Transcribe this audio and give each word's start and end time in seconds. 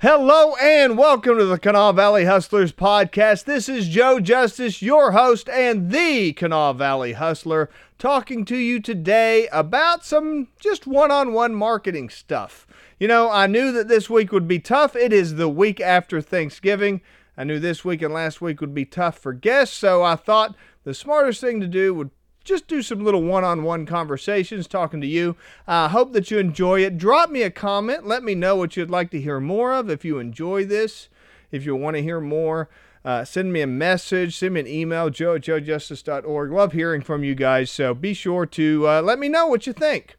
Hello 0.00 0.54
and 0.62 0.96
welcome 0.96 1.38
to 1.38 1.44
the 1.44 1.58
Kanawha 1.58 1.92
Valley 1.92 2.24
Hustlers 2.24 2.70
podcast. 2.70 3.46
This 3.46 3.68
is 3.68 3.88
Joe 3.88 4.20
Justice, 4.20 4.80
your 4.80 5.10
host 5.10 5.48
and 5.48 5.90
the 5.90 6.32
Kanawha 6.34 6.74
Valley 6.74 7.14
Hustler, 7.14 7.68
talking 7.98 8.44
to 8.44 8.56
you 8.56 8.78
today 8.78 9.48
about 9.48 10.04
some 10.04 10.46
just 10.60 10.86
one 10.86 11.10
on 11.10 11.32
one 11.32 11.52
marketing 11.52 12.10
stuff. 12.10 12.64
You 13.00 13.08
know, 13.08 13.28
I 13.28 13.48
knew 13.48 13.72
that 13.72 13.88
this 13.88 14.08
week 14.08 14.30
would 14.30 14.46
be 14.46 14.60
tough. 14.60 14.94
It 14.94 15.12
is 15.12 15.34
the 15.34 15.48
week 15.48 15.80
after 15.80 16.20
Thanksgiving. 16.20 17.00
I 17.36 17.42
knew 17.42 17.58
this 17.58 17.84
week 17.84 18.00
and 18.00 18.14
last 18.14 18.40
week 18.40 18.60
would 18.60 18.72
be 18.72 18.84
tough 18.84 19.18
for 19.18 19.32
guests, 19.32 19.76
so 19.76 20.04
I 20.04 20.14
thought 20.14 20.54
the 20.84 20.94
smartest 20.94 21.40
thing 21.40 21.60
to 21.60 21.66
do 21.66 21.92
would 21.92 22.10
just 22.48 22.66
do 22.66 22.82
some 22.82 23.04
little 23.04 23.22
one 23.22 23.44
on 23.44 23.62
one 23.62 23.86
conversations 23.86 24.66
talking 24.66 25.00
to 25.00 25.06
you. 25.06 25.36
I 25.66 25.84
uh, 25.84 25.88
hope 25.88 26.12
that 26.14 26.30
you 26.30 26.38
enjoy 26.38 26.84
it. 26.84 26.98
Drop 26.98 27.30
me 27.30 27.42
a 27.42 27.50
comment. 27.50 28.06
Let 28.06 28.24
me 28.24 28.34
know 28.34 28.56
what 28.56 28.76
you'd 28.76 28.90
like 28.90 29.10
to 29.10 29.20
hear 29.20 29.38
more 29.38 29.72
of 29.72 29.90
if 29.90 30.04
you 30.04 30.18
enjoy 30.18 30.64
this, 30.64 31.08
if 31.52 31.64
you 31.64 31.76
want 31.76 31.96
to 31.96 32.02
hear 32.02 32.20
more. 32.20 32.68
Uh, 33.04 33.24
send 33.24 33.52
me 33.52 33.60
a 33.60 33.66
message, 33.66 34.36
send 34.36 34.54
me 34.54 34.60
an 34.60 34.66
email, 34.66 35.08
joe 35.10 35.36
at 35.36 35.42
joejustice.org. 35.42 36.50
Love 36.50 36.72
hearing 36.72 37.00
from 37.00 37.22
you 37.22 37.34
guys, 37.34 37.70
so 37.70 37.94
be 37.94 38.12
sure 38.12 38.44
to 38.44 38.88
uh, 38.88 39.02
let 39.02 39.18
me 39.18 39.28
know 39.28 39.46
what 39.46 39.66
you 39.66 39.72
think. 39.72 40.16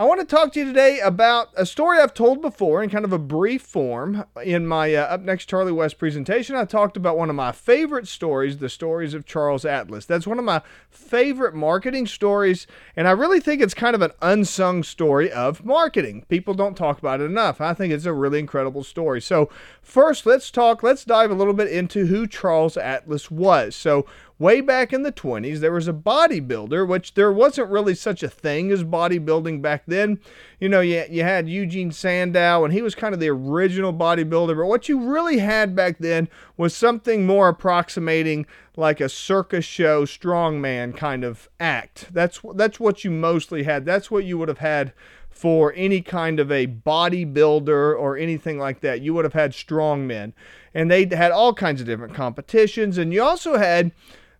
I 0.00 0.04
want 0.04 0.18
to 0.18 0.24
talk 0.24 0.54
to 0.54 0.60
you 0.60 0.64
today 0.64 0.98
about 1.00 1.50
a 1.58 1.66
story 1.66 1.98
I've 1.98 2.14
told 2.14 2.40
before 2.40 2.82
in 2.82 2.88
kind 2.88 3.04
of 3.04 3.12
a 3.12 3.18
brief 3.18 3.60
form. 3.60 4.24
In 4.42 4.66
my 4.66 4.94
uh, 4.94 5.02
Up 5.02 5.20
Next 5.20 5.44
Charlie 5.44 5.72
West 5.72 5.98
presentation, 5.98 6.56
I 6.56 6.64
talked 6.64 6.96
about 6.96 7.18
one 7.18 7.28
of 7.28 7.36
my 7.36 7.52
favorite 7.52 8.08
stories, 8.08 8.56
the 8.56 8.70
stories 8.70 9.12
of 9.12 9.26
Charles 9.26 9.66
Atlas. 9.66 10.06
That's 10.06 10.26
one 10.26 10.38
of 10.38 10.44
my 10.46 10.62
favorite 10.88 11.54
marketing 11.54 12.06
stories, 12.06 12.66
and 12.96 13.06
I 13.06 13.10
really 13.10 13.40
think 13.40 13.60
it's 13.60 13.74
kind 13.74 13.94
of 13.94 14.00
an 14.00 14.12
unsung 14.22 14.82
story 14.84 15.30
of 15.30 15.66
marketing. 15.66 16.24
People 16.30 16.54
don't 16.54 16.78
talk 16.78 16.98
about 16.98 17.20
it 17.20 17.24
enough. 17.24 17.60
I 17.60 17.74
think 17.74 17.92
it's 17.92 18.06
a 18.06 18.14
really 18.14 18.38
incredible 18.38 18.82
story. 18.82 19.20
So, 19.20 19.50
first, 19.82 20.24
let's 20.24 20.50
talk, 20.50 20.82
let's 20.82 21.04
dive 21.04 21.30
a 21.30 21.34
little 21.34 21.52
bit 21.52 21.70
into 21.70 22.06
who 22.06 22.26
Charles 22.26 22.78
Atlas 22.78 23.30
was. 23.30 23.76
So, 23.76 24.06
way 24.40 24.62
back 24.62 24.92
in 24.92 25.02
the 25.02 25.12
20s, 25.12 25.58
there 25.58 25.70
was 25.70 25.86
a 25.86 25.92
bodybuilder, 25.92 26.88
which 26.88 27.14
there 27.14 27.30
wasn't 27.30 27.70
really 27.70 27.94
such 27.94 28.22
a 28.22 28.28
thing 28.28 28.72
as 28.72 28.82
bodybuilding 28.82 29.60
back 29.60 29.84
then. 29.86 30.18
You 30.58 30.70
know, 30.70 30.80
you, 30.80 31.04
you 31.08 31.22
had 31.22 31.48
Eugene 31.48 31.92
Sandow, 31.92 32.64
and 32.64 32.72
he 32.72 32.82
was 32.82 32.94
kind 32.94 33.14
of 33.14 33.20
the 33.20 33.28
original 33.28 33.92
bodybuilder. 33.92 34.56
But 34.56 34.66
what 34.66 34.88
you 34.88 34.98
really 34.98 35.38
had 35.38 35.76
back 35.76 35.98
then 35.98 36.28
was 36.56 36.74
something 36.74 37.26
more 37.26 37.48
approximating 37.48 38.46
like 38.76 39.00
a 39.00 39.10
circus 39.10 39.66
show 39.66 40.06
strongman 40.06 40.96
kind 40.96 41.22
of 41.22 41.48
act. 41.60 42.08
That's 42.10 42.40
that's 42.54 42.80
what 42.80 43.04
you 43.04 43.10
mostly 43.10 43.64
had. 43.64 43.84
That's 43.84 44.10
what 44.10 44.24
you 44.24 44.38
would 44.38 44.48
have 44.48 44.58
had 44.58 44.94
for 45.28 45.72
any 45.76 46.00
kind 46.00 46.40
of 46.40 46.50
a 46.50 46.66
bodybuilder 46.66 47.68
or 47.98 48.16
anything 48.16 48.58
like 48.58 48.80
that. 48.80 49.02
You 49.02 49.12
would 49.14 49.24
have 49.26 49.34
had 49.34 49.52
strongmen, 49.52 50.32
and 50.74 50.90
they 50.90 51.04
had 51.04 51.30
all 51.30 51.52
kinds 51.52 51.82
of 51.82 51.86
different 51.86 52.14
competitions. 52.14 52.96
And 52.96 53.12
you 53.12 53.22
also 53.22 53.58
had 53.58 53.92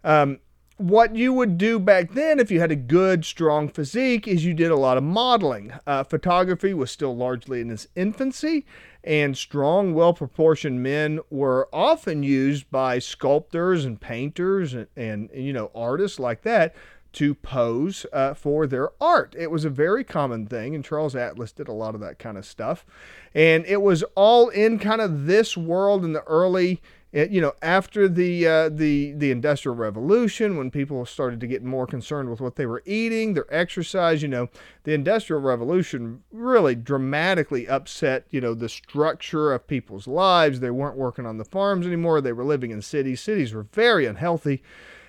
um, 0.04 0.38
what 0.80 1.14
you 1.14 1.34
would 1.34 1.58
do 1.58 1.78
back 1.78 2.12
then 2.12 2.40
if 2.40 2.50
you 2.50 2.58
had 2.58 2.72
a 2.72 2.76
good, 2.76 3.24
strong 3.24 3.68
physique 3.68 4.26
is 4.26 4.46
you 4.46 4.54
did 4.54 4.70
a 4.70 4.76
lot 4.76 4.96
of 4.96 5.02
modeling. 5.02 5.72
Uh, 5.86 6.02
photography 6.02 6.72
was 6.72 6.90
still 6.90 7.14
largely 7.14 7.60
in 7.60 7.70
its 7.70 7.86
infancy, 7.94 8.64
and 9.04 9.36
strong, 9.36 9.92
well 9.92 10.14
proportioned 10.14 10.82
men 10.82 11.20
were 11.28 11.68
often 11.70 12.22
used 12.22 12.70
by 12.70 12.98
sculptors 12.98 13.84
and 13.84 14.00
painters 14.00 14.72
and, 14.72 14.86
and, 14.96 15.28
you 15.34 15.52
know, 15.52 15.70
artists 15.74 16.18
like 16.18 16.42
that 16.42 16.74
to 17.12 17.34
pose 17.34 18.06
uh, 18.12 18.34
for 18.34 18.66
their 18.66 18.90
art. 19.00 19.34
It 19.36 19.50
was 19.50 19.64
a 19.64 19.70
very 19.70 20.04
common 20.04 20.46
thing, 20.46 20.74
and 20.74 20.84
Charles 20.84 21.16
Atlas 21.16 21.52
did 21.52 21.68
a 21.68 21.72
lot 21.72 21.94
of 21.94 22.00
that 22.00 22.18
kind 22.18 22.38
of 22.38 22.46
stuff. 22.46 22.86
And 23.34 23.66
it 23.66 23.82
was 23.82 24.02
all 24.14 24.48
in 24.48 24.78
kind 24.78 25.00
of 25.00 25.26
this 25.26 25.56
world 25.56 26.04
in 26.04 26.12
the 26.12 26.22
early 26.22 26.80
it, 27.12 27.30
you 27.30 27.40
know, 27.40 27.54
after 27.60 28.08
the 28.08 28.46
uh, 28.46 28.68
the 28.68 29.12
the 29.12 29.32
Industrial 29.32 29.74
Revolution, 29.74 30.56
when 30.56 30.70
people 30.70 31.04
started 31.04 31.40
to 31.40 31.48
get 31.48 31.64
more 31.64 31.86
concerned 31.86 32.30
with 32.30 32.40
what 32.40 32.54
they 32.54 32.66
were 32.66 32.82
eating, 32.86 33.34
their 33.34 33.52
exercise, 33.52 34.22
you 34.22 34.28
know, 34.28 34.48
the 34.84 34.92
Industrial 34.92 35.42
Revolution 35.42 36.22
really 36.30 36.76
dramatically 36.76 37.66
upset, 37.66 38.26
you 38.30 38.40
know, 38.40 38.54
the 38.54 38.68
structure 38.68 39.52
of 39.52 39.66
people's 39.66 40.06
lives. 40.06 40.60
They 40.60 40.70
weren't 40.70 40.96
working 40.96 41.26
on 41.26 41.38
the 41.38 41.44
farms 41.44 41.84
anymore. 41.84 42.20
They 42.20 42.32
were 42.32 42.44
living 42.44 42.70
in 42.70 42.80
cities. 42.80 43.20
Cities 43.20 43.52
were 43.52 43.64
very 43.72 44.06
unhealthy 44.06 44.62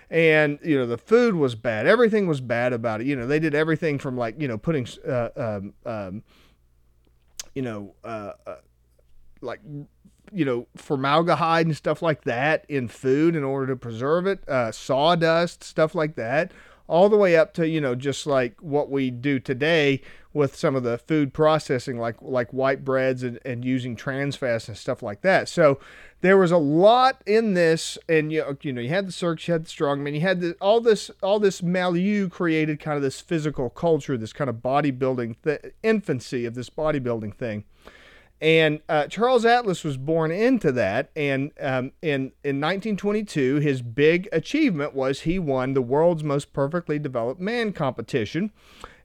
and 0.10 0.60
you 0.62 0.78
know 0.78 0.86
the 0.86 0.98
food 0.98 1.36
was 1.36 1.56
bad 1.56 1.88
everything 1.88 2.28
was 2.28 2.42
bad 2.42 2.74
about 2.74 3.00
it 3.00 3.08
you 3.08 3.16
know 3.16 3.26
they 3.26 3.40
did 3.40 3.56
everything 3.56 3.98
from 3.98 4.18
like 4.18 4.36
you 4.38 4.46
know 4.46 4.58
putting 4.58 4.86
uh, 5.08 5.30
um, 5.38 5.74
um, 5.86 6.22
you 7.56 7.62
know 7.62 7.96
uh, 8.04 8.34
uh, 8.46 8.56
like 9.40 9.62
you 10.32 10.46
know, 10.46 10.68
formaldehyde 10.76 11.66
and 11.66 11.76
stuff 11.76 12.02
like 12.02 12.24
that 12.24 12.66
in 12.70 12.88
food 12.88 13.36
in 13.36 13.44
order 13.44 13.68
to 13.68 13.76
preserve 13.76 14.26
it, 14.28 14.48
uh, 14.48 14.72
sawdust, 14.72 15.64
stuff 15.64 15.94
like 15.94 16.16
that, 16.16 16.52
all 16.88 17.10
the 17.10 17.18
way 17.18 17.36
up 17.36 17.54
to, 17.54 17.68
you 17.68 17.82
know, 17.82 17.96
just 17.96 18.26
like 18.26 18.60
what 18.62 18.90
we 18.90 19.10
do 19.10 19.40
today 19.40 20.02
with 20.34 20.56
some 20.56 20.76
of 20.76 20.84
the 20.84 20.98
food 20.98 21.34
processing, 21.34 21.98
like 21.98 22.16
like 22.22 22.52
white 22.52 22.86
breads 22.86 23.24
and, 23.24 23.40
and 23.44 23.66
using 23.66 23.96
trans 23.96 24.36
fats 24.36 24.68
and 24.68 24.78
stuff 24.78 25.04
like 25.04 25.22
that. 25.22 25.50
So 25.50 25.80
there 26.22 26.38
was 26.38 26.52
a 26.52 26.58
lot 26.58 27.22
in 27.26 27.54
this, 27.54 27.98
and 28.08 28.32
you, 28.32 28.58
you 28.62 28.72
know, 28.72 28.82
you 28.82 28.90
had 28.90 29.08
the 29.08 29.12
Circus, 29.12 29.48
you 29.48 29.54
had 29.54 29.66
the 29.66 29.70
strongman, 29.70 30.14
you 30.14 30.22
had 30.22 30.40
the, 30.40 30.56
all 30.62 30.80
this 30.80 31.12
all 31.22 31.40
this 31.40 31.62
milieu 31.62 32.30
created 32.30 32.80
kind 32.80 32.96
of 32.96 33.04
this 33.04 33.20
physical 33.20 33.70
culture, 33.70 34.18
this 34.18 34.34
kind 34.34 34.50
of 34.50 34.58
bodybuilding, 34.58 35.36
the 35.42 35.74
infancy 35.84 36.46
of 36.46 36.56
this 36.56 36.70
bodybuilding 36.70 37.36
thing. 37.36 37.66
And 38.42 38.80
uh, 38.90 39.06
Charles 39.06 39.46
Atlas 39.46 39.84
was 39.84 39.98
born 39.98 40.32
into 40.32 40.72
that. 40.72 41.12
And 41.16 41.52
um, 41.60 41.92
in, 42.02 42.32
in 42.44 42.60
1922, 42.60 43.58
his 43.58 43.84
big 43.84 44.28
achievement 44.32 44.96
was 44.96 45.22
he 45.22 45.38
won 45.38 45.74
the 45.74 45.82
world's 45.82 46.24
most 46.24 46.52
perfectly 46.52 46.98
developed 46.98 47.40
man 47.40 47.72
competition. 47.72 48.52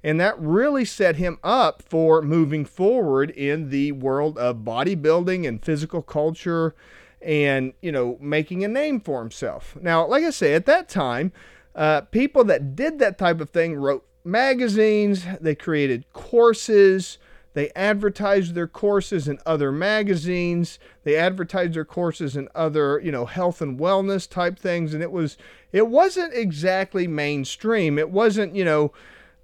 And 0.03 0.19
that 0.21 0.41
really 0.41 0.87
set 0.87 1.17
him 1.17 1.39
up 1.45 1.83
for 1.83 2.23
moving 2.23 2.65
forward 2.65 3.31
in 3.31 3.69
the 3.69 3.93
world 3.93 4.39
of 4.39 4.59
bodybuilding 4.59 5.47
and 5.47 5.63
physical 5.63 6.01
culture 6.01 6.75
and, 7.21 7.75
you 7.83 7.93
know, 7.93 8.17
making 8.21 8.65
a 8.65 8.69
name 8.69 9.01
for 9.01 9.21
himself. 9.21 9.77
Now, 9.81 10.07
like 10.07 10.25
I 10.25 10.31
say, 10.31 10.55
at 10.55 10.65
that 10.67 10.89
time, 10.89 11.33
uh, 11.75 12.03
people 12.03 12.45
that 12.45 12.75
did 12.75 13.01
that 13.01 13.19
type 13.19 13.41
of 13.41 13.51
thing 13.51 13.75
wrote 13.75 14.07
magazines, 14.25 15.27
they 15.41 15.55
created 15.55 16.11
courses. 16.15 17.19
They 17.57 17.71
advertised 17.75 18.55
their 18.55 18.67
courses 18.67 19.27
in 19.29 19.39
other 19.47 19.73
magazines. 19.73 20.79
They 21.05 21.17
advertised 21.17 21.73
their 21.73 21.87
courses 21.87 22.37
in 22.37 22.51
other, 22.55 23.01
you 23.03 23.11
know, 23.11 23.25
health 23.25 23.63
and 23.63 23.81
wellness 23.81 24.29
type 24.29 24.59
things. 24.59 24.93
And 24.93 25.03
it 25.03 25.11
was, 25.11 25.39
it 25.73 25.89
wasn't 25.89 26.35
exactly 26.35 27.09
mainstream. 27.09 27.99
It 27.99 28.11
wasn't, 28.11 28.55
you 28.55 28.63
know, 28.63 28.93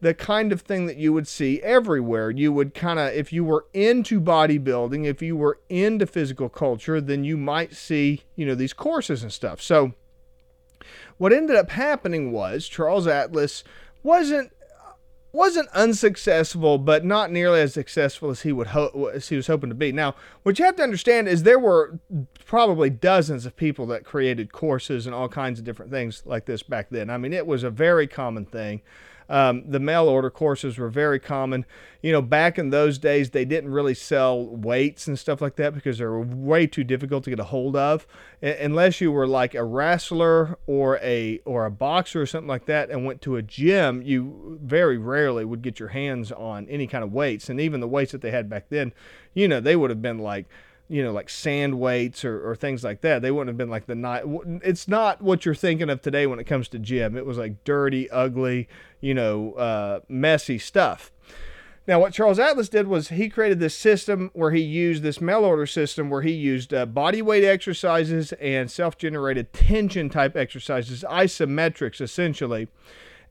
the 0.02 0.12
kind 0.12 0.52
of 0.52 0.60
thing 0.60 0.84
that 0.84 0.98
you 0.98 1.14
would 1.14 1.26
see 1.26 1.62
everywhere. 1.62 2.30
You 2.30 2.52
would 2.52 2.74
kind 2.74 2.98
of, 2.98 3.14
if 3.14 3.32
you 3.32 3.44
were 3.44 3.64
into 3.72 4.20
bodybuilding, 4.20 5.06
if 5.06 5.22
you 5.22 5.34
were 5.34 5.58
into 5.70 6.04
physical 6.04 6.50
culture, 6.50 7.00
then 7.00 7.24
you 7.24 7.38
might 7.38 7.72
see, 7.72 8.24
you 8.36 8.44
know, 8.44 8.54
these 8.54 8.74
courses 8.74 9.22
and 9.22 9.32
stuff. 9.32 9.62
So, 9.62 9.94
what 11.16 11.32
ended 11.32 11.56
up 11.56 11.70
happening 11.70 12.30
was 12.30 12.68
Charles 12.68 13.06
Atlas 13.06 13.64
wasn't 14.02 14.52
wasn't 15.32 15.68
unsuccessful, 15.70 16.78
but 16.78 17.04
not 17.04 17.30
nearly 17.32 17.60
as 17.60 17.72
successful 17.72 18.30
as 18.30 18.42
he 18.42 18.52
would 18.52 18.68
ho- 18.68 19.10
as 19.12 19.28
he 19.28 19.36
was 19.36 19.46
hoping 19.46 19.70
to 19.70 19.74
be. 19.74 19.90
Now, 19.90 20.14
what 20.42 20.58
you 20.58 20.64
have 20.64 20.76
to 20.76 20.82
understand 20.82 21.26
is 21.26 21.42
there 21.42 21.58
were 21.58 21.98
probably 22.44 22.90
dozens 22.90 23.46
of 23.46 23.56
people 23.56 23.86
that 23.86 24.04
created 24.04 24.52
courses 24.52 25.06
and 25.06 25.14
all 25.14 25.28
kinds 25.28 25.58
of 25.58 25.64
different 25.64 25.90
things 25.90 26.22
like 26.26 26.44
this 26.44 26.62
back 26.62 26.88
then. 26.90 27.08
I 27.08 27.16
mean, 27.16 27.32
it 27.32 27.46
was 27.46 27.62
a 27.62 27.70
very 27.70 28.06
common 28.06 28.44
thing. 28.44 28.82
Um, 29.28 29.64
the 29.70 29.80
mail 29.80 30.08
order 30.08 30.30
courses 30.30 30.78
were 30.78 30.88
very 30.88 31.18
common. 31.18 31.64
You 32.02 32.12
know, 32.12 32.22
back 32.22 32.58
in 32.58 32.70
those 32.70 32.98
days, 32.98 33.30
they 33.30 33.44
didn't 33.44 33.70
really 33.70 33.94
sell 33.94 34.44
weights 34.44 35.06
and 35.06 35.18
stuff 35.18 35.40
like 35.40 35.56
that 35.56 35.74
because 35.74 35.98
they 35.98 36.04
were 36.04 36.20
way 36.20 36.66
too 36.66 36.84
difficult 36.84 37.24
to 37.24 37.30
get 37.30 37.38
a 37.38 37.44
hold 37.44 37.76
of, 37.76 38.06
unless 38.42 39.00
you 39.00 39.12
were 39.12 39.26
like 39.26 39.54
a 39.54 39.64
wrestler 39.64 40.58
or 40.66 40.98
a 40.98 41.40
or 41.44 41.64
a 41.64 41.70
boxer 41.70 42.22
or 42.22 42.26
something 42.26 42.48
like 42.48 42.66
that 42.66 42.90
and 42.90 43.04
went 43.04 43.22
to 43.22 43.36
a 43.36 43.42
gym. 43.42 44.02
You 44.02 44.58
very 44.62 44.98
rarely 44.98 45.44
would 45.44 45.62
get 45.62 45.78
your 45.78 45.90
hands 45.90 46.32
on 46.32 46.68
any 46.68 46.86
kind 46.86 47.04
of 47.04 47.12
weights, 47.12 47.48
and 47.48 47.60
even 47.60 47.80
the 47.80 47.88
weights 47.88 48.12
that 48.12 48.20
they 48.20 48.32
had 48.32 48.50
back 48.50 48.68
then, 48.68 48.92
you 49.32 49.46
know, 49.46 49.60
they 49.60 49.76
would 49.76 49.90
have 49.90 50.02
been 50.02 50.18
like 50.18 50.46
you 50.88 51.02
know, 51.02 51.12
like 51.12 51.30
sand 51.30 51.78
weights 51.78 52.24
or, 52.24 52.48
or 52.48 52.54
things 52.54 52.84
like 52.84 53.00
that. 53.00 53.22
They 53.22 53.30
wouldn't 53.30 53.48
have 53.48 53.56
been 53.56 53.70
like 53.70 53.86
the 53.86 53.94
night. 53.94 54.24
It's 54.62 54.86
not 54.86 55.22
what 55.22 55.44
you're 55.44 55.54
thinking 55.54 55.88
of 55.88 56.02
today 56.02 56.26
when 56.26 56.38
it 56.38 56.44
comes 56.44 56.68
to 56.68 56.78
gym. 56.78 57.16
It 57.16 57.24
was 57.24 57.38
like 57.38 57.64
dirty, 57.64 58.10
ugly, 58.10 58.68
you 59.00 59.14
know, 59.14 59.52
uh, 59.54 60.00
messy 60.08 60.58
stuff. 60.58 61.10
Now, 61.86 61.98
what 61.98 62.12
Charles 62.12 62.38
Atlas 62.38 62.68
did 62.68 62.86
was 62.86 63.08
he 63.08 63.28
created 63.28 63.58
this 63.58 63.74
system 63.74 64.30
where 64.34 64.52
he 64.52 64.60
used 64.60 65.02
this 65.02 65.20
mail 65.20 65.44
order 65.44 65.66
system 65.66 66.10
where 66.10 66.22
he 66.22 66.30
used 66.30 66.72
uh, 66.72 66.86
body 66.86 67.20
weight 67.22 67.42
exercises 67.42 68.32
and 68.34 68.70
self 68.70 68.96
generated 68.96 69.52
tension 69.52 70.08
type 70.08 70.36
exercises, 70.36 71.04
isometrics 71.08 72.00
essentially. 72.00 72.68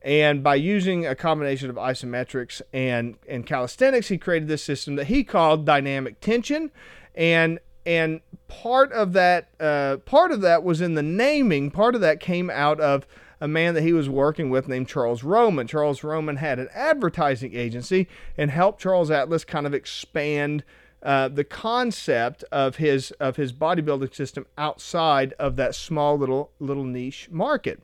And 0.02 0.42
by 0.42 0.56
using 0.56 1.06
a 1.06 1.14
combination 1.14 1.70
of 1.70 1.76
isometrics 1.76 2.60
and, 2.72 3.16
and 3.28 3.46
calisthenics, 3.46 4.08
he 4.08 4.18
created 4.18 4.48
this 4.48 4.62
system 4.62 4.96
that 4.96 5.06
he 5.06 5.22
called 5.22 5.64
dynamic 5.64 6.20
tension 6.20 6.72
and 7.14 7.58
and 7.84 8.20
part 8.48 8.92
of 8.92 9.12
that 9.14 9.48
uh, 9.58 9.96
part 9.98 10.30
of 10.32 10.40
that 10.42 10.62
was 10.62 10.80
in 10.80 10.94
the 10.94 11.02
naming. 11.02 11.70
Part 11.70 11.94
of 11.94 12.00
that 12.00 12.20
came 12.20 12.50
out 12.50 12.80
of 12.80 13.06
a 13.40 13.48
man 13.48 13.74
that 13.74 13.82
he 13.82 13.92
was 13.92 14.08
working 14.08 14.50
with 14.50 14.68
named 14.68 14.88
Charles 14.88 15.24
Roman. 15.24 15.66
Charles 15.66 16.04
Roman 16.04 16.36
had 16.36 16.58
an 16.60 16.68
advertising 16.72 17.56
agency 17.56 18.06
and 18.38 18.50
helped 18.50 18.80
Charles 18.80 19.10
Atlas 19.10 19.44
kind 19.44 19.66
of 19.66 19.74
expand 19.74 20.62
uh, 21.02 21.26
the 21.26 21.42
concept 21.42 22.44
of 22.52 22.76
his 22.76 23.10
of 23.12 23.34
his 23.34 23.52
bodybuilding 23.52 24.14
system 24.14 24.46
outside 24.56 25.34
of 25.38 25.56
that 25.56 25.74
small 25.74 26.16
little 26.16 26.52
little 26.60 26.84
niche 26.84 27.28
market. 27.32 27.82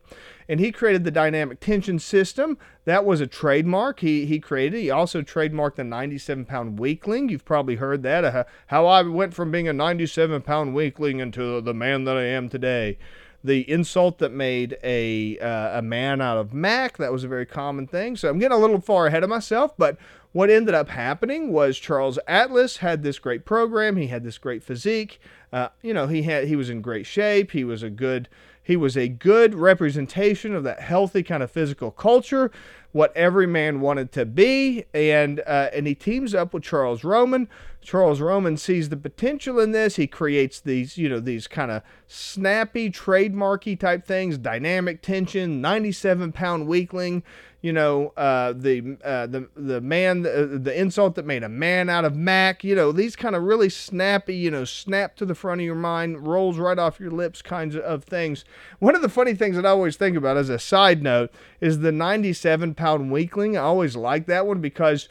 And 0.49 0.61
he 0.61 0.73
created 0.73 1.05
the 1.05 1.11
dynamic 1.11 1.61
tension 1.61 1.99
system. 1.99 2.56
That 2.85 3.05
was 3.05 3.21
a 3.21 3.27
trademark 3.27 4.00
he, 4.00 4.25
he 4.25 4.39
created. 4.39 4.81
He 4.81 4.91
also 4.91 5.21
trademarked 5.21 5.75
the 5.75 5.85
97 5.85 6.47
pound 6.47 6.79
weakling. 6.79 7.29
You've 7.29 7.45
probably 7.45 7.77
heard 7.77 8.03
that, 8.05 8.25
uh, 8.25 8.45
how 8.69 8.87
I 8.87 9.03
went 9.03 9.35
from 9.35 9.50
being 9.50 9.69
a 9.69 9.73
97 9.73 10.41
pound 10.43 10.75
weakling 10.75 11.21
into 11.21 11.61
the 11.61 11.75
man 11.75 12.05
that 12.05 12.17
I 12.17 12.25
am 12.25 12.49
today 12.49 12.99
the 13.45 13.71
insult 13.71 14.19
that 14.19 14.33
made 14.33 14.77
a 14.83 15.39
uh, 15.39 15.79
a 15.79 15.83
man 15.83 16.21
out 16.21 16.39
of 16.39 16.53
Mac. 16.53 16.97
That 16.97 17.12
was 17.12 17.25
a 17.25 17.29
very 17.29 17.47
common 17.47 17.87
thing. 17.87 18.17
So 18.17 18.29
I'm 18.29 18.39
getting 18.39 18.56
a 18.56 18.61
little 18.61 18.81
far 18.81 19.06
ahead 19.06 19.23
of 19.23 19.31
myself, 19.31 19.75
but 19.79 19.97
what 20.33 20.50
ended 20.50 20.75
up 20.75 20.89
happening 20.89 21.53
was 21.53 21.79
Charles 21.79 22.19
Atlas 22.27 22.79
had 22.79 23.03
this 23.03 23.19
great 23.19 23.45
program. 23.45 23.97
He 23.97 24.09
had 24.09 24.25
this 24.25 24.39
great 24.39 24.62
physique. 24.62 25.21
Uh, 25.53 25.69
you 25.83 25.95
know, 25.95 26.06
he 26.06 26.23
had 26.23 26.49
he 26.49 26.56
was 26.56 26.69
in 26.69 26.83
great 26.83 27.06
shape. 27.06 27.53
He 27.53 27.65
was 27.65 27.83
a 27.83 27.91
good 27.91 28.29
he 28.69 28.76
was 28.76 28.99
a 28.99 29.09
good 29.09 29.55
representation 29.55 30.55
of 30.55 30.62
that 30.62 30.79
healthy 30.79 31.23
kind 31.23 31.43
of 31.43 31.50
physical 31.50 31.91
culture, 31.91 32.50
what 32.93 33.14
every 33.17 33.46
man 33.46 33.81
wanted 33.81 34.12
to 34.12 34.25
be, 34.25 34.85
and 34.94 35.40
uh, 35.46 35.69
and 35.73 35.87
he 35.87 35.94
teams 35.94 36.35
up 36.35 36.55
with 36.55 36.62
Charles 36.62 37.05
Roman. 37.05 37.49
Charles 37.81 38.20
Roman 38.20 38.56
sees 38.56 38.88
the 38.88 38.96
potential 38.96 39.61
in 39.61 39.73
this. 39.73 39.96
He 39.96 40.06
creates 40.06 40.61
these, 40.61 40.99
you 40.99 41.08
know, 41.08 41.20
these 41.20 41.46
kind 41.46 41.70
of 41.70 41.82
snappy, 42.06 42.90
trademarky 42.90 43.79
type 43.79 44.05
things, 44.05 44.37
dynamic 44.37 45.00
tension, 45.00 45.61
97 45.61 46.32
pound 46.32 46.67
weakling 46.67 47.23
you 47.61 47.73
know, 47.73 48.12
uh, 48.17 48.52
the 48.52 48.96
uh, 49.02 49.26
the 49.26 49.49
the 49.56 49.81
man, 49.81 50.23
the, 50.23 50.61
the 50.62 50.81
insult 50.81 51.17
that 51.17 51.26
made 51.26 51.43
a 51.43 51.49
man 51.49 51.90
out 51.90 52.05
of 52.05 52.14
Mac. 52.14 52.62
You 52.62 52.76
know, 52.76 52.93
these 52.93 53.17
kind 53.17 53.35
of 53.35 53.43
really 53.43 53.69
snappy, 53.69 54.37
you 54.37 54.50
know, 54.50 54.64
snap 54.64 55.17
to 55.17 55.26
the 55.26 55.35
front 55.35 55.61
of 55.61 55.64
your 55.64 55.75
mind, 55.75 56.29
rolls 56.29 56.56
right 56.56 56.79
off 56.79 57.00
your 57.00 57.11
lips 57.11 57.43
kinds 57.43 57.75
of 57.75 58.05
things. 58.05 58.44
One 58.79 58.94
of 58.94 59.02
the 59.02 59.08
funny 59.08 59.35
things 59.35 59.56
that 59.56 59.67
I 59.67 59.70
always 59.70 59.96
think 59.96 60.17
about 60.17 60.37
as 60.37 60.49
a 60.49 60.58
side 60.58 61.02
note 61.02 61.32
is 61.61 61.81
the 61.81 61.90
97 61.90 62.75
pound 62.79 63.11
weakling. 63.11 63.57
I 63.57 63.63
always 63.63 63.97
like 63.97 64.27
that 64.27 64.47
one 64.47 64.61
because 64.61 65.09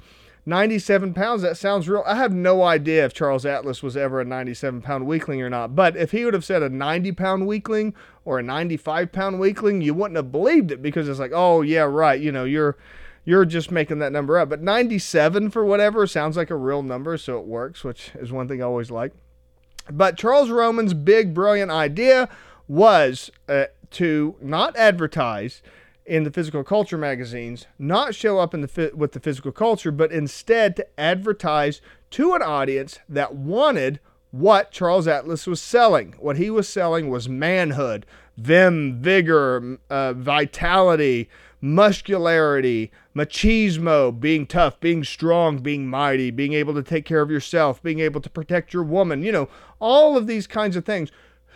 97 0.48 1.14
pounds, 1.14 1.42
that 1.42 1.58
sounds 1.58 1.90
real. 1.90 2.04
I 2.08 2.16
have 2.16 2.34
no 2.34 2.64
idea 2.64 3.04
if 3.04 3.14
Charles 3.14 3.46
Atlas 3.46 3.84
was 3.84 3.98
ever 3.98 4.22
a 4.22 4.26
97 4.26 4.82
pound 4.82 5.06
weakling 5.06 5.42
or 5.42 5.50
not. 5.50 5.76
But 5.76 5.98
if 5.98 6.12
he 6.12 6.24
would 6.24 6.34
have 6.34 6.46
said 6.46 6.64
a 6.64 6.70
90 6.70 7.12
pound 7.12 7.46
weakling 7.46 7.94
or 8.24 8.40
a 8.40 8.44
95 8.44 9.12
pound 9.12 9.42
weakling, 9.42 9.82
you 9.82 9.94
wouldn't 9.94 10.16
have 10.16 10.32
believed 10.32 10.72
it 10.72 10.82
because 10.82 11.10
it's 11.10 11.20
like, 11.20 11.34
oh, 11.34 11.62
yeah, 11.62 11.82
right. 11.82 12.20
You 12.20 12.32
know, 12.32 12.46
you're. 12.46 12.78
You're 13.26 13.44
just 13.44 13.72
making 13.72 14.00
that 14.00 14.14
number 14.14 14.40
up. 14.40 14.48
But 14.48 14.62
97 14.62 15.50
for 15.50 15.66
whatever 15.66 16.08
sounds 16.08 16.38
like 16.38 16.50
a 16.50 16.56
real 16.56 16.82
number, 16.82 17.18
so 17.18 17.38
it 17.38 17.46
works, 17.46 17.84
which 17.84 18.12
is 18.16 18.32
one 18.32 18.48
thing 18.48 18.62
I 18.62 18.66
always 18.66 18.90
like. 18.90 19.12
But 19.92 20.18
Charles 20.18 20.50
Roman's 20.50 20.94
big, 20.94 21.34
brilliant 21.34 21.70
idea 21.70 22.30
was 22.70 23.30
uh, 23.50 23.66
to 23.92 24.36
not 24.42 24.78
advertise 24.78 25.62
in 26.08 26.24
the 26.24 26.32
physical 26.32 26.64
culture 26.64 26.98
magazines, 26.98 27.68
not 27.78 28.16
show 28.16 28.40
up 28.40 28.54
in 28.54 28.62
the 28.62 28.92
with 28.96 29.12
the 29.12 29.20
physical 29.20 29.52
culture, 29.52 29.92
but 29.92 30.12
instead 30.12 30.76
to 30.78 31.00
advertise 31.00 31.82
to 32.12 32.34
an 32.34 32.42
audience 32.42 33.00
that 33.10 33.36
wanted 33.36 34.00
what 34.32 34.72
Charles 34.72 35.08
Atlas 35.08 35.46
was 35.46 35.62
selling. 35.62 36.16
What 36.20 36.38
he 36.38 36.50
was 36.50 36.70
selling 36.70 37.10
was 37.10 37.28
manhood, 37.28 38.06
vim, 38.38 39.02
vigor, 39.02 39.80
uh, 39.90 40.14
vitality, 40.14 41.30
muscularity, 41.60 42.92
machismo, 43.16 44.18
being 44.18 44.46
tough, 44.46 44.80
being 44.80 45.04
strong, 45.04 45.58
being 45.58 45.88
mighty, 45.88 46.32
being 46.32 46.54
able 46.54 46.74
to 46.74 46.84
take 46.84 47.06
care 47.06 47.22
of 47.22 47.32
yourself, 47.32 47.82
being 47.84 48.00
able 48.00 48.22
to 48.22 48.30
protect 48.30 48.74
your 48.74 48.84
woman, 48.84 49.24
you 49.24 49.32
know, 49.32 49.50
all 49.80 50.16
of 50.16 50.28
these 50.28 50.48
kinds 50.48 50.76
of 50.76 50.86
things. 50.86 51.12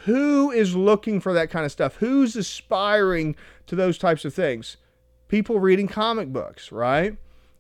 Who 0.06 0.52
is 0.52 0.76
looking 0.76 1.20
for 1.20 1.34
that 1.34 1.50
kind 1.50 1.66
of 1.66 1.72
stuff? 1.72 1.98
Who's 1.98 2.36
aspiring 2.36 3.36
to 3.68 3.76
those 3.76 3.98
types 3.98 4.26
of 4.26 4.34
things? 4.34 4.78
People 5.28 5.60
reading 5.60 5.88
comic 5.88 6.34
books, 6.34 6.72
right? 6.72 7.18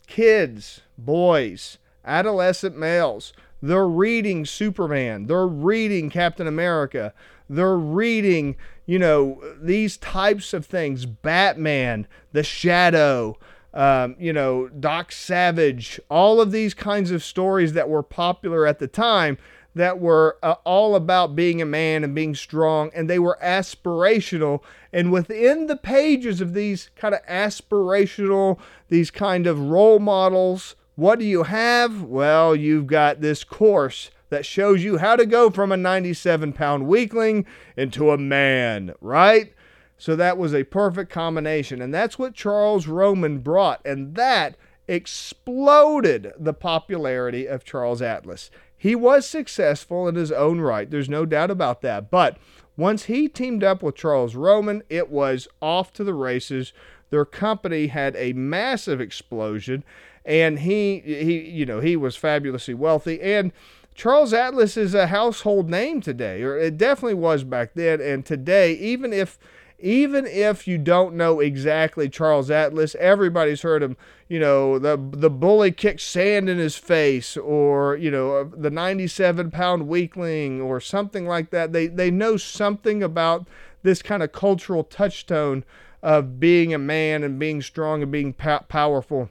Kids, 0.08 0.82
boys, 0.98 1.78
adolescent 2.04 2.78
males. 2.78 3.34
They're 3.62 3.88
reading 3.88 4.46
Superman. 4.46 5.28
They're 5.28 5.48
reading 5.48 6.10
Captain 6.10 6.48
America. 6.48 7.14
They're 7.48 7.78
reading, 7.78 8.56
you 8.86 8.98
know, 8.98 9.42
these 9.62 9.98
types 9.98 10.54
of 10.54 10.66
things 10.66 11.06
Batman, 11.06 12.08
The 12.32 12.44
Shadow, 12.44 13.38
um, 13.74 14.16
you 14.20 14.34
know, 14.34 14.68
Doc 14.68 15.12
Savage, 15.12 16.00
all 16.10 16.42
of 16.42 16.52
these 16.52 16.74
kinds 16.74 17.12
of 17.12 17.24
stories 17.24 17.74
that 17.74 17.88
were 17.88 18.04
popular 18.04 18.66
at 18.66 18.80
the 18.80 18.88
time 18.88 19.38
that 19.74 20.00
were 20.00 20.38
uh, 20.44 20.56
all 20.66 20.96
about 20.96 21.36
being 21.36 21.62
a 21.62 21.66
man 21.66 22.04
and 22.04 22.14
being 22.14 22.36
strong, 22.36 22.92
and 22.94 23.10
they 23.10 23.20
were 23.20 23.38
aspirational. 23.42 24.62
And 24.92 25.12
within 25.12 25.68
the 25.68 25.78
pages 25.78 26.42
of 26.42 26.54
these 26.54 26.90
kind 26.96 27.16
of 27.16 27.26
aspirational, 27.26 28.60
these 28.90 29.12
kind 29.12 29.48
of 29.48 29.60
role 29.60 30.00
models, 30.00 30.76
what 30.96 31.20
do 31.20 31.26
you 31.26 31.44
have? 31.44 32.04
Well, 32.04 32.56
you've 32.56 32.88
got 32.88 33.22
this 33.22 33.44
course 33.44 34.12
that 34.30 34.46
shows 34.46 34.84
you 34.84 34.98
how 34.98 35.16
to 35.16 35.26
go 35.26 35.50
from 35.50 35.72
a 35.72 35.78
97 35.78 36.54
pound 36.54 36.88
weakling 36.88 37.46
into 37.78 38.12
a 38.12 38.18
man, 38.18 38.94
right? 39.02 39.54
So 39.98 40.16
that 40.16 40.38
was 40.38 40.56
a 40.56 40.64
perfect 40.64 41.12
combination. 41.12 41.82
And 41.82 41.94
that's 41.94 42.18
what 42.18 42.34
Charles 42.34 42.88
Roman 42.88 43.40
brought. 43.40 43.86
And 43.86 44.16
that 44.16 44.58
exploded 44.88 46.34
the 46.40 46.54
popularity 46.54 47.46
of 47.46 47.64
Charles 47.64 48.02
Atlas. 48.02 48.50
He 48.82 48.96
was 48.96 49.30
successful 49.30 50.08
in 50.08 50.16
his 50.16 50.32
own 50.32 50.60
right. 50.60 50.90
There's 50.90 51.08
no 51.08 51.24
doubt 51.24 51.52
about 51.52 51.84
that. 51.84 52.10
But 52.10 52.40
once 52.76 53.04
he 53.04 53.28
teamed 53.28 53.64
up 53.64 53.84
with 53.84 53.94
Charles 53.94 54.34
Roman, 54.34 54.82
it 54.90 55.12
was 55.12 55.48
off 55.62 55.94
to 55.94 56.04
the 56.04 56.16
races. 56.16 56.74
Their 57.12 57.24
company 57.24 57.88
had 57.88 58.16
a 58.16 58.34
massive 58.34 59.00
explosion, 59.00 59.84
and 60.26 60.58
he 60.58 60.98
he 61.02 61.42
you 61.42 61.64
know 61.64 61.80
he 61.80 61.96
was 61.96 62.16
fabulously 62.16 62.74
wealthy. 62.74 63.22
And 63.22 63.52
Charles 63.94 64.34
Atlas 64.34 64.76
is 64.76 64.96
a 64.96 65.06
household 65.06 65.70
name 65.70 66.02
today, 66.02 66.42
or 66.42 66.58
it 66.58 66.80
definitely 66.80 67.14
was 67.14 67.44
back 67.44 67.76
then. 67.76 68.02
And 68.02 68.26
today, 68.26 68.74
even 68.74 69.14
if 69.14 69.38
even 69.82 70.26
if 70.26 70.68
you 70.68 70.78
don't 70.78 71.16
know 71.16 71.40
exactly 71.40 72.10
Charles 72.10 72.52
Atlas, 72.52 72.96
everybody's 73.00 73.62
heard 73.62 73.84
him. 73.84 73.98
You 74.28 74.40
know, 74.40 74.80
the 74.80 74.98
the 74.98 75.30
bully 75.30 75.72
kicked 75.72 76.02
sand 76.02 76.50
in 76.50 76.58
his 76.58 76.78
face, 76.78 77.36
or 77.36 77.96
you 77.96 78.12
know, 78.12 78.44
the 78.46 78.70
97 78.70 79.52
pound 79.52 79.88
weakling, 79.88 80.62
or 80.62 80.80
something 80.80 81.26
like 81.26 81.50
that. 81.50 81.74
They 81.74 81.88
they 81.88 82.12
know 82.12 82.38
something 82.38 83.04
about 83.04 83.48
this 83.84 84.02
kind 84.02 84.24
of 84.24 84.32
cultural 84.32 84.84
touchstone 84.84 85.64
of 86.04 86.40
being 86.40 86.74
a 86.74 86.80
man 86.80 87.24
and 87.24 87.40
being 87.40 87.62
strong 87.62 88.02
and 88.02 88.12
being 88.12 88.34
po- 88.34 88.66
powerful. 88.68 89.30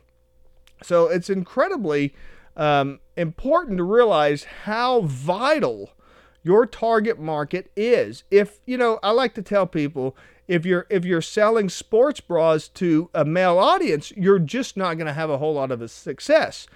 So 0.82 1.06
it's 1.06 1.30
incredibly 1.30 2.14
um, 2.56 3.00
important 3.16 3.78
to 3.78 3.84
realize 3.84 4.44
how 4.64 5.02
vital 5.02 5.90
your 6.42 6.66
target 6.66 7.18
market 7.18 7.70
is. 7.76 8.24
If 8.30 8.60
you 8.66 8.76
know, 8.76 8.98
I 9.02 9.10
like 9.10 9.34
to 9.34 9.42
tell 9.42 9.66
people 9.66 10.16
if 10.50 10.66
you're 10.66 10.84
if 10.90 11.04
you're 11.04 11.22
selling 11.22 11.68
sports 11.68 12.20
bras 12.20 12.66
to 12.66 13.08
a 13.14 13.24
male 13.24 13.56
audience, 13.56 14.12
you're 14.16 14.40
just 14.40 14.76
not 14.76 14.94
going 14.94 15.06
to 15.06 15.12
have 15.12 15.30
a 15.30 15.38
whole 15.38 15.54
lot 15.54 15.70
of 15.70 15.88
success. 15.88 16.66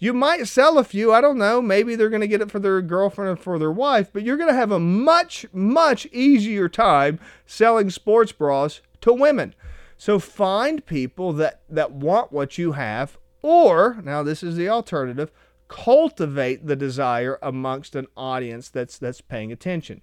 You 0.00 0.12
might 0.12 0.48
sell 0.48 0.78
a 0.78 0.84
few, 0.84 1.12
I 1.12 1.20
don't 1.20 1.38
know, 1.38 1.62
maybe 1.62 1.94
they're 1.94 2.08
going 2.08 2.22
to 2.22 2.26
get 2.26 2.40
it 2.40 2.50
for 2.50 2.58
their 2.58 2.82
girlfriend 2.82 3.30
or 3.30 3.36
for 3.36 3.56
their 3.56 3.70
wife, 3.70 4.10
but 4.12 4.24
you're 4.24 4.36
going 4.36 4.48
to 4.48 4.58
have 4.58 4.72
a 4.72 4.80
much 4.80 5.46
much 5.52 6.06
easier 6.06 6.68
time 6.68 7.20
selling 7.46 7.88
sports 7.88 8.32
bras 8.32 8.80
to 9.02 9.12
women. 9.12 9.54
So 9.96 10.18
find 10.18 10.84
people 10.84 11.32
that 11.34 11.60
that 11.68 11.92
want 11.92 12.32
what 12.32 12.58
you 12.58 12.72
have 12.72 13.16
or 13.42 14.00
now 14.02 14.24
this 14.24 14.42
is 14.42 14.56
the 14.56 14.68
alternative, 14.68 15.30
cultivate 15.68 16.66
the 16.66 16.74
desire 16.74 17.38
amongst 17.42 17.94
an 17.94 18.08
audience 18.16 18.68
that's 18.68 18.98
that's 18.98 19.20
paying 19.20 19.52
attention. 19.52 20.02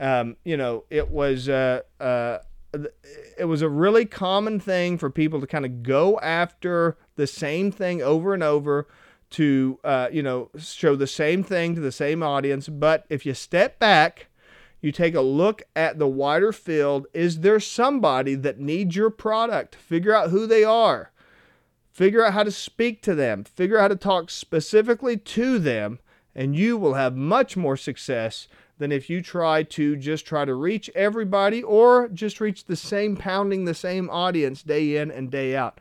Um, 0.00 0.36
you 0.44 0.56
know, 0.56 0.84
it 0.90 1.10
was 1.10 1.48
uh, 1.48 1.82
uh, 2.00 2.38
it 3.38 3.44
was 3.44 3.62
a 3.62 3.68
really 3.68 4.04
common 4.04 4.60
thing 4.60 4.98
for 4.98 5.10
people 5.10 5.40
to 5.40 5.46
kind 5.46 5.64
of 5.64 5.82
go 5.82 6.18
after 6.20 6.96
the 7.16 7.26
same 7.26 7.70
thing 7.70 8.02
over 8.02 8.34
and 8.34 8.42
over 8.42 8.86
to 9.30 9.78
uh, 9.84 10.08
you 10.12 10.22
know 10.22 10.50
show 10.58 10.96
the 10.96 11.06
same 11.06 11.42
thing 11.42 11.74
to 11.74 11.80
the 11.80 11.92
same 11.92 12.22
audience. 12.22 12.68
But 12.68 13.04
if 13.08 13.26
you 13.26 13.34
step 13.34 13.78
back 13.78 14.28
you 14.80 14.92
take 14.92 15.14
a 15.14 15.20
look 15.20 15.62
at 15.74 15.98
the 15.98 16.06
wider 16.06 16.52
field 16.52 17.06
is 17.12 17.40
there 17.40 17.58
somebody 17.58 18.34
that 18.34 18.60
needs 18.60 18.94
your 18.94 19.10
product? 19.10 19.74
Figure 19.74 20.14
out 20.14 20.30
who 20.30 20.46
they 20.46 20.64
are. 20.64 21.12
Figure 21.90 22.24
out 22.24 22.34
how 22.34 22.42
to 22.42 22.50
speak 22.50 23.02
to 23.02 23.14
them. 23.14 23.42
Figure 23.42 23.78
out 23.78 23.82
how 23.82 23.88
to 23.88 23.96
talk 23.96 24.30
specifically 24.30 25.16
to 25.16 25.58
them 25.58 25.98
and 26.34 26.54
you 26.54 26.76
will 26.76 26.94
have 26.94 27.16
much 27.16 27.56
more 27.56 27.76
success 27.76 28.46
than 28.78 28.92
if 28.92 29.08
you 29.08 29.22
try 29.22 29.62
to 29.62 29.96
just 29.96 30.26
try 30.26 30.44
to 30.44 30.54
reach 30.54 30.90
everybody 30.94 31.62
or 31.62 32.08
just 32.08 32.40
reach 32.40 32.64
the 32.64 32.76
same 32.76 33.16
pounding 33.16 33.64
the 33.64 33.74
same 33.74 34.10
audience 34.10 34.62
day 34.62 34.96
in 34.96 35.10
and 35.10 35.30
day 35.30 35.56
out. 35.56 35.80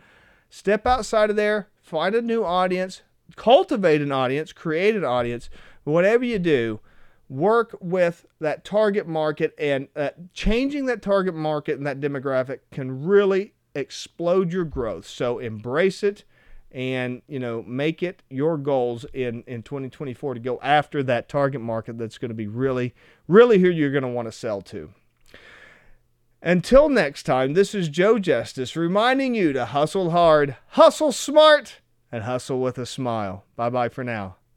Step 0.49 0.85
outside 0.87 1.29
of 1.29 1.35
there, 1.35 1.67
find 1.81 2.15
a 2.15 2.21
new 2.21 2.43
audience, 2.43 3.01
cultivate 3.35 4.01
an 4.01 4.11
audience, 4.11 4.53
create 4.53 4.95
an 4.95 5.03
audience. 5.03 5.49
Whatever 5.83 6.23
you 6.23 6.39
do, 6.39 6.79
work 7.27 7.75
with 7.81 8.25
that 8.39 8.63
target 8.63 9.07
market 9.07 9.53
and 9.57 9.87
uh, 9.95 10.09
changing 10.33 10.85
that 10.85 11.01
target 11.01 11.35
market 11.35 11.77
and 11.77 11.85
that 11.85 11.99
demographic 11.99 12.59
can 12.71 13.05
really 13.05 13.53
explode 13.73 14.53
your 14.53 14.65
growth. 14.65 15.05
So 15.05 15.39
embrace 15.39 16.03
it 16.03 16.23
and 16.75 17.21
you 17.25 17.39
know 17.39 17.63
make 17.63 18.03
it 18.03 18.21
your 18.29 18.57
goals 18.57 19.05
in 19.13 19.43
in 19.47 19.63
2024 19.63 20.33
to 20.33 20.39
go 20.41 20.59
after 20.61 21.01
that 21.01 21.29
target 21.29 21.61
market 21.61 21.97
that's 21.97 22.17
going 22.17 22.29
to 22.29 22.35
be 22.35 22.47
really 22.47 22.93
really 23.29 23.59
who 23.59 23.69
you're 23.69 23.91
going 23.91 24.03
to 24.03 24.09
want 24.09 24.27
to 24.27 24.31
sell 24.31 24.61
to. 24.61 24.93
Until 26.41 26.89
next 26.89 27.23
time, 27.23 27.53
this 27.53 27.73
is 27.73 27.89
Joe 27.89 28.19
Justice 28.19 28.75
reminding 28.75 29.33
you 29.33 29.51
to 29.53 29.65
hustle 29.65 30.11
hard, 30.11 30.57
hustle 30.71 31.11
smart, 31.11 31.79
and 32.11 32.23
hustle 32.23 32.59
with 32.59 32.77
a 32.77 32.85
smile. 32.85 33.45
Bye 33.55 33.69
bye 33.69 33.89
for 33.89 34.03
now. 34.03 34.35